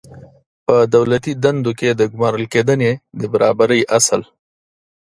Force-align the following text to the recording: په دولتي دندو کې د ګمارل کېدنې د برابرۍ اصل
په 0.65 0.75
دولتي 0.95 1.31
دندو 1.43 1.71
کې 1.79 1.89
د 1.93 2.01
ګمارل 2.11 2.45
کېدنې 2.53 2.91
د 3.19 3.21
برابرۍ 3.33 3.81
اصل 3.97 4.21